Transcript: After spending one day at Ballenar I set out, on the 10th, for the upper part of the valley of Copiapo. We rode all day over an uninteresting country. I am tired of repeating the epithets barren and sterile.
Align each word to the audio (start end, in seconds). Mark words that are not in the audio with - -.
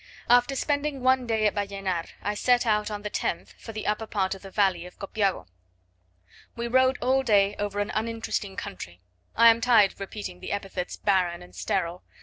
After 0.27 0.55
spending 0.55 1.03
one 1.03 1.27
day 1.27 1.45
at 1.45 1.53
Ballenar 1.53 2.05
I 2.23 2.33
set 2.33 2.65
out, 2.65 2.89
on 2.89 3.03
the 3.03 3.09
10th, 3.11 3.49
for 3.49 3.71
the 3.71 3.85
upper 3.85 4.07
part 4.07 4.33
of 4.33 4.41
the 4.41 4.49
valley 4.49 4.87
of 4.87 4.97
Copiapo. 4.97 5.45
We 6.55 6.67
rode 6.67 6.97
all 7.03 7.21
day 7.21 7.55
over 7.59 7.79
an 7.79 7.91
uninteresting 7.93 8.55
country. 8.55 9.03
I 9.35 9.49
am 9.49 9.61
tired 9.61 9.91
of 9.91 9.99
repeating 9.99 10.39
the 10.39 10.53
epithets 10.53 10.97
barren 10.97 11.43
and 11.43 11.53
sterile. 11.55 12.01